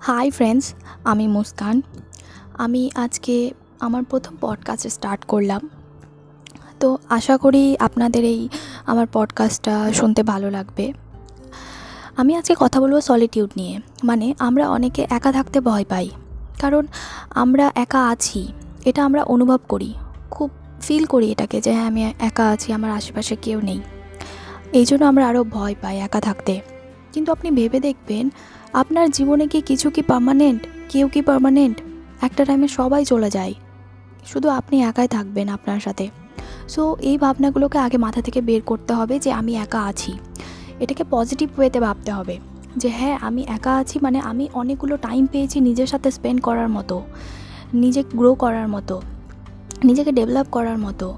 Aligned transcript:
Hi 0.00 0.30
friends, 0.30 0.74
আমি 1.04 1.28
মুস্কান। 1.28 1.82
আমি 2.54 2.90
আজকে 2.94 3.50
আমার 3.80 4.04
প্রথম 4.04 4.36
পডকাস্ট 4.40 4.86
স্টার্ট 4.86 5.24
করলাম। 5.24 5.70
তো 6.80 6.98
আশা 7.08 7.36
করি 7.36 7.76
আপনাদের 7.80 8.24
এই 8.24 8.48
আমার 8.86 9.06
পডকাস্টটা 9.12 9.92
শুনতে 9.92 10.22
ভালো 10.22 10.50
লাগবে। 10.50 10.92
আমি 12.16 12.36
আজকে 12.36 12.54
কথা 12.58 12.80
বলব 12.80 13.00
সলিটিউড 13.00 13.50
নিয়ে। 13.56 13.80
মানে 14.04 14.34
আমরা 14.38 14.70
অনেকে 14.70 15.06
একা 15.10 15.32
থাকতে 15.32 15.60
ভয় 15.60 15.84
পাই। 15.88 16.10
কারণ 16.60 16.86
আমরা 17.30 17.72
একা 17.74 18.08
আছি। 18.08 18.52
এটা 18.84 19.04
আমরা 19.04 19.24
অনুভব 19.24 19.58
করি। 19.68 19.94
খুব 20.30 20.50
ফিল 20.80 21.04
করি 21.04 21.32
এটাকে 21.32 21.60
যে 21.60 21.72
হ্যাঁ 21.72 21.86
আমি 21.86 22.12
একা 22.20 22.48
আছি, 22.48 22.72
আমার 22.72 22.90
আশেপাশে 22.90 23.36
কেউ 23.36 23.60
নেই। 23.60 23.80
এই 24.72 24.84
জন্য 24.84 25.04
আমরা 25.04 25.28
আরও 25.28 25.44
ভয় 25.44 25.74
পাই 25.82 25.98
একা 25.98 26.20
থাকতে। 26.20 26.60
কিন্তু 27.12 27.32
আপনি 27.32 27.50
ভেবে 27.50 27.80
দেখবেন, 27.80 28.30
আপনার 28.72 29.10
জীবনে 29.10 29.46
কি 29.46 29.60
কিছু 29.60 29.90
কি 29.90 30.02
পার্মানেন্ট 30.02 30.66
কেউ 30.88 31.08
কি 31.08 31.22
পার্মানেন্ট 31.22 31.80
একটা 32.22 32.44
টাইমে 32.44 32.68
সবাই 32.68 33.04
চলে 33.04 33.30
যায়। 33.30 33.54
শুধু 34.26 34.48
আপনি 34.48 34.82
একাই 34.82 35.08
থাকবেন 35.08 35.48
আপনার 35.48 35.80
সাথে। 35.80 36.08
সো 36.68 36.96
এই 37.00 37.18
ভাবনাগুলোকে 37.18 37.78
আগে 37.78 37.98
মাথা 37.98 38.22
থেকে 38.22 38.40
বের 38.40 38.62
করতে 38.62 38.92
হবে 38.94 39.18
যে 39.18 39.32
আমি 39.32 39.56
একা 39.56 39.80
আছি। 39.82 40.12
এটাকে 40.80 41.04
পজিটিভ 41.10 41.48
ওয়েতে 41.58 41.80
ভাবতে 41.80 42.12
হবে। 42.12 42.38
যে 42.76 42.88
হ্যাঁ 42.88 43.18
আমি 43.20 43.44
একা 43.48 43.76
আছি 43.76 43.98
মানে 44.02 44.20
আমি 44.20 44.48
অনেকগুলো 44.52 44.96
টাইম 44.96 45.26
পেয়েছি 45.26 45.60
নিজের 45.60 45.86
সাথে 45.86 46.10
স্পেন্ড 46.10 46.40
করার 46.40 46.68
মতো, 46.68 47.02
নিজে 47.74 48.02
গ্রো 48.14 48.34
করার 48.34 48.68
মতো, 48.68 49.02
নিজেকে 49.84 50.12
ডেভেলপ 50.12 50.46
করার 50.50 50.78
মতো। 50.78 51.14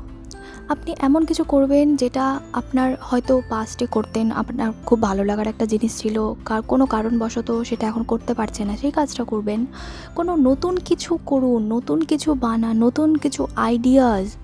আপনি 0.71 0.95
এমন 0.99 1.25
কিছু 1.25 1.45
করবেন 1.45 1.97
যেটা 1.97 2.41
আপনার 2.53 2.97
হয়তো 3.01 3.43
পাস্টে 3.49 3.87
করতেন, 3.87 4.31
আপনার 4.31 4.73
খুব 4.87 5.03
ভালো 5.03 5.25
লাগার 5.25 5.47
একটা 5.47 5.67
জিনিস 5.67 5.99
ছিল। 5.99 6.35
কার, 6.45 6.63
কোনো 6.63 6.87
কারণবশত 6.87 7.63
সেটা 7.63 7.87
এখন 7.87 8.03
করতে 8.03 8.35
পারছে 8.35 8.65
না। 8.65 8.77
সেই 8.77 8.91
কাজটা 8.91 9.25
করবেন। 9.25 9.67
কোনো 10.15 10.37
নতুন 10.37 10.77
কিছু 10.77 11.19
করুন, 11.27 11.73
নতুন 11.73 12.01
কিছু 12.01 12.35
বানান, 12.35 12.85
নতুন 12.85 13.17
কিছু 13.17 13.47
আইডিয়াস 13.57 14.37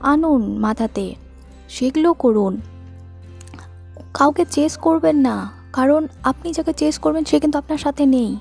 আনুন 0.00 0.58
মাথাতে। 0.58 1.14
সেগুলো 1.68 2.12
করুন। 2.12 2.60
কাউকে 4.14 4.44
চেস 4.50 4.76
করবেন 4.76 5.16
না। 5.16 5.50
কারণ 5.72 6.06
আপনি 6.22 6.52
যাকে 6.52 6.72
চেস 6.72 6.98
করবেন, 6.98 7.24
সে 7.24 7.40
কিন্তু 7.40 7.58
আপনার 7.58 7.78
সাথে 7.78 8.06
নেই। 8.06 8.36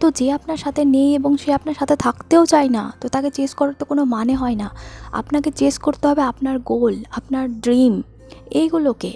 তো 0.00 0.10
যে 0.10 0.26
আপনার 0.32 0.56
সাথে 0.56 0.84
নেই 0.84 1.14
এবং 1.14 1.36
সে 1.36 1.52
আপনার 1.52 1.74
সাথে 1.74 1.96
থাকতেও 1.96 2.46
চায় 2.46 2.68
না, 2.68 2.92
তো 3.00 3.08
তাকে 3.08 3.30
চেস 3.30 3.54
করার 3.54 3.74
তো 3.78 3.84
কোনো 3.84 4.04
মানে 4.04 4.34
হয় 4.34 4.54
না। 4.54 4.70
আপনাকে 5.12 5.50
চেস 5.50 5.78
করতে 5.78 6.04
হবে 6.08 6.22
আপনার 6.22 6.58
গোল 6.58 6.94
আপনার 7.10 7.60
ড্রিম 7.60 8.02
এইগুলোকে। 8.50 9.12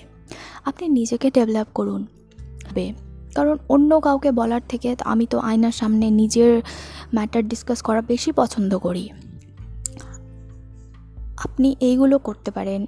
আপনি 0.65 0.89
নিজেকে 0.89 1.31
ডেভেলপ 1.31 1.67
করুন। 1.75 2.07
হবে 2.69 2.93
কারণ 3.35 3.57
অন্য 3.69 4.01
কাউকে 4.01 4.31
বলার 4.31 4.61
থেকে 4.69 4.97
আমি 5.05 5.27
তো 5.27 5.39
আয়নার 5.39 5.73
সামনে 5.73 6.11
নিজের 6.11 6.63
ম্যাটার 7.15 7.49
ডিসকাস 7.49 7.83
করা 7.83 8.01
বেশি 8.01 8.33
পছন্দ 8.33 8.79
করি। 8.79 9.09
আপনি 11.37 11.77
এইগুলো 11.81 12.19
করতে 12.19 12.51
পারেন 12.51 12.87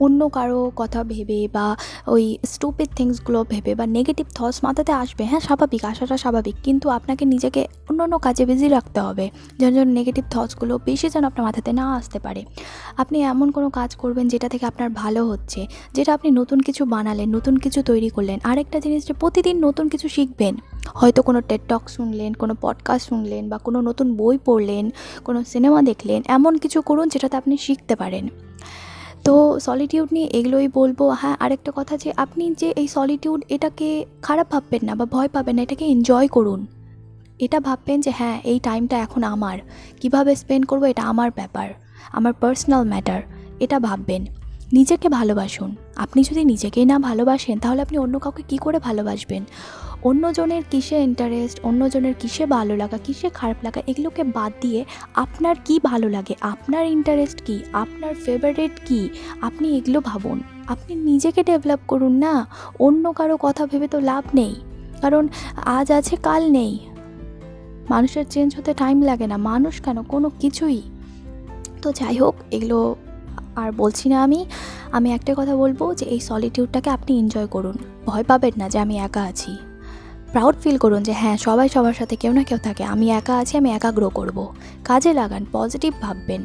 অন্য 0.00 0.28
কারও 0.28 0.72
কথা 0.76 1.04
ভেবে 1.04 1.48
বা 1.52 1.76
ওই 2.06 2.38
স্টুপিড 2.46 2.88
থিংসগুলো 2.96 3.44
ভেবে 3.48 3.74
বা 3.74 3.86
নেগেটিভ 3.86 4.26
থটস 4.34 4.64
মাথাতে 4.64 4.92
আসবে 4.92 5.24
হ্যাঁ 5.24 5.40
স্বাভাবিক 5.40 5.84
আসাটা 5.84 6.16
স্বাভাবিক। 6.16 6.54
কিন্তু 6.62 6.88
আপনাকে 6.88 7.24
নিজেকে 7.24 7.66
অন্য 7.90 8.02
অন্য 8.02 8.18
কাজে 8.18 8.46
বিজি 8.46 8.68
রাখতে 8.68 9.00
হবে। 9.00 9.30
যেন 9.58 9.74
যেন 9.74 9.88
নেগেটিভ 9.88 10.24
থটসগুলো 10.30 10.78
বেশি 10.84 11.08
যেন 11.08 11.24
আপনার 11.24 11.46
মাথাতে 11.46 11.72
না 11.72 11.94
আসতে 11.94 12.18
পারে। 12.18 12.44
আপনি 12.96 13.22
এমন 13.22 13.50
কোনো 13.50 13.70
কাজ 13.70 13.96
করবেন 13.96 14.28
যেটা 14.28 14.48
থেকে 14.48 14.66
আপনার 14.66 14.90
ভালো 14.90 15.28
হচ্ছে, 15.28 15.66
যেটা 15.94 16.14
আপনি 16.14 16.30
নতুন 16.30 16.60
কিছু 16.60 16.84
বানালেন, 16.84 17.34
নতুন 17.36 17.56
কিছু 17.56 17.82
তৈরি 17.82 18.08
করলেন। 18.08 18.38
আরেকটা 18.44 18.80
জিনিস 18.80 19.06
যে 19.06 19.14
প্রতিদিন 19.14 19.64
নতুন 19.64 19.88
কিছু 19.88 20.08
শিখবেন। 20.08 20.56
হয়তো 20.94 21.22
কোনো 21.22 21.40
টেটটক 21.40 21.82
শুনলেন, 21.88 22.34
কোনো 22.34 22.54
পডকাস্ট 22.60 23.08
শুনলেন 23.08 23.48
বা 23.48 23.58
কোনো 23.58 23.80
নতুন 23.80 24.16
বই 24.16 24.38
পড়লেন, 24.44 24.90
কোনো 25.24 25.44
সিনেমা 25.44 25.82
দেখলেন, 25.82 26.22
এমন 26.26 26.58
কিছু 26.58 26.82
করুন 26.82 27.08
যেটাতে 27.08 27.36
আপনি 27.36 27.56
শিখতে 27.56 27.96
পারেন। 27.96 28.28
তো 29.24 29.60
সলিটিউড 29.60 30.08
নিয়ে 30.12 30.28
এগুলোই 30.32 30.68
বলব। 30.68 31.02
হ্যাঁ 31.20 31.36
আরেকটা 31.40 31.72
কথা 31.76 31.96
যে 31.96 32.12
আপনি 32.16 32.54
যে 32.54 32.68
এই 32.76 32.88
সলিটিউড 32.88 33.44
এটাকে 33.48 34.04
খারাপ 34.22 34.46
ভাববেন 34.50 34.82
না 34.82 34.94
বা 34.94 35.04
ভয় 35.04 35.28
পাবেন 35.28 35.56
না, 35.56 35.62
এটাকে 35.62 35.84
এনজয় 35.84 36.28
করুন। 36.28 36.66
এটা 37.38 37.60
ভাববেন 37.60 38.00
যে 38.00 38.10
হ্যাঁ 38.10 38.40
এই 38.44 38.58
টাইমটা 38.58 38.96
এখন 38.98 39.22
আমার। 39.24 39.58
কীভাবে 40.00 40.36
স্পেন্ড 40.36 40.66
করব 40.66 40.82
এটা 40.82 41.02
আমার 41.02 41.30
ব্যাপার, 41.30 41.68
আমার 42.12 42.32
পার্সোনাল 42.32 42.84
ম্যাটার 42.84 43.22
এটা 43.60 43.78
ভাববেন। 43.78 44.26
নিজেকে 44.72 45.08
ভালোবাসুন। 45.08 45.76
আপনি 45.96 46.22
যদি 46.22 46.44
নিজেকেই 46.44 46.84
না 46.84 46.98
ভালোবাসেন, 46.98 47.58
তাহলে 47.58 47.82
আপনি 47.82 47.98
অন্য 47.98 48.18
কাউকে 48.18 48.42
কী 48.48 48.56
করে 48.56 48.78
ভালোবাসবেন? 48.78 49.44
অন্যজনের 50.04 50.62
কিসে 50.70 51.02
ইন্টারেস্ট 51.02 51.60
অন্যজনের 51.62 52.14
কিসে 52.20 52.46
ভালো 52.46 52.76
লাগা, 52.76 52.98
কিসে 53.04 53.28
খারাপ 53.28 53.56
লাগা, 53.62 53.82
এগুলোকে 53.86 54.24
বাদ 54.24 54.52
দিয়ে 54.60 54.84
আপনার 55.14 55.56
কি 55.64 55.80
ভালো 55.84 56.08
লাগে? 56.08 56.34
আপনার 56.40 56.86
ইন্টারেস্ট 56.86 57.42
কি? 57.44 57.60
আপনার 57.72 58.14
ফেভারিট 58.14 58.70
কি? 58.86 59.08
আপনি 59.40 59.76
এগুলো 59.76 60.00
ভাবুন। 60.00 60.42
আপনি 60.66 60.94
নিজেকে 60.94 61.42
ডেভেলপ 61.42 61.78
করুন 61.88 62.12
না। 62.12 62.46
অন্য 62.78 63.12
কারও 63.12 63.36
কথা 63.40 63.66
ভেবে 63.66 63.88
তো 63.88 64.00
লাভ 64.00 64.24
নেই। 64.34 64.54
কারণ 65.00 65.28
আজ 65.56 65.92
আছে, 65.92 66.16
কাল 66.16 66.50
নেই। 66.50 66.78
মানুষের 67.90 68.24
চেঞ্জ 68.30 68.56
হতে 68.56 68.74
টাইম 68.74 69.02
লাগে 69.02 69.26
না। 69.26 69.36
মানুষ 69.36 69.80
কেন? 69.80 70.02
কোনো 70.02 70.30
কিছুই। 70.40 70.82
তো 71.82 71.92
যাই 71.92 72.16
হোক, 72.16 72.34
এগুলো 72.50 72.96
আর 73.56 73.72
বলছি 73.72 74.08
না 74.08 74.22
আমি। 74.22 74.46
আমি 74.92 75.12
একটা 75.12 75.34
কথা 75.36 75.56
বলব 75.56 75.94
যে 75.94 76.06
এই 76.06 76.20
সলিটিউডটাকে 76.20 76.90
আপনি 76.90 77.18
এনজয় 77.18 77.46
করুন। 77.46 77.78
ভয় 78.06 78.24
পাবেন 78.24 78.52
না 78.56 78.68
যে 78.68 78.78
আমি 78.78 78.98
একা 78.98 79.22
আছি। 79.22 79.56
প্রাউড 80.34 80.56
ফিল 80.62 80.78
করুন 80.78 81.02
যে 81.02 81.12
হ্যাঁ 81.12 81.36
সবাই 81.36 81.68
সবার 81.68 81.92
সাথে 81.92 82.16
কেউ 82.16 82.32
না 82.32 82.42
কেউ 82.44 82.58
থাকে। 82.58 82.84
আমি 82.84 83.10
একা 83.10 83.34
আছি, 83.38 83.56
আমি 83.56 83.70
একা 83.70 83.90
গ্রো 83.92 84.08
করব। 84.10 84.54
কাজে 84.84 85.12
লাগান 85.12 85.44
পজিটিভ 85.52 85.92
ভাববেন। 86.00 86.42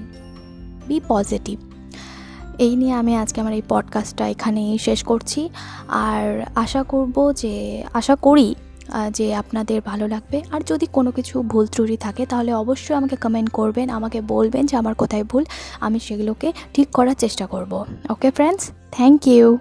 বি 0.87 0.97
পজিটিভ 1.07 1.59
এই 2.57 2.75
নিয়ে 2.75 2.93
আমি 2.93 3.15
আজকে 3.15 3.41
আমার 3.41 3.53
এই 3.53 3.61
পডকাস্টটা 3.69 4.27
এখানেই 4.27 4.77
শেষ 4.77 5.03
করছি। 5.03 5.49
আর 5.87 6.45
আশা 6.55 6.83
করব 6.83 7.33
যে, 7.33 7.83
আশা 7.93 8.15
করি 8.15 8.55
যে 9.11 9.35
আপনাদের 9.35 9.81
ভালো 9.85 10.07
লাগবে। 10.07 10.41
আর 10.51 10.61
যদি 10.67 10.85
কোনো 10.85 11.11
কিছু 11.11 11.41
ভুল 11.41 11.65
ত্রুটি 11.65 11.97
থাকে, 11.97 12.25
তাহলে 12.25 12.53
অবশ্যই 12.53 12.95
আমাকে 12.95 13.15
কমেন্ট 13.15 13.49
করবেন, 13.49 13.89
আমাকে 13.89 14.21
বলবেন 14.21 14.65
যে 14.65 14.75
আমার 14.77 14.95
কোথায় 14.95 15.23
ভুল। 15.23 15.43
আমি 15.79 15.99
সেগুলোকে 15.99 16.53
ঠিক 16.73 16.87
করার 16.91 17.15
চেষ্টা 17.15 17.45
করব। 17.47 17.85
Okay 18.09 18.31
friends 18.31 18.71
thank 18.91 19.27
you 19.27 19.57